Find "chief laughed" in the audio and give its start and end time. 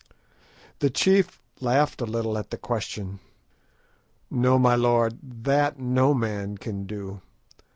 0.89-2.01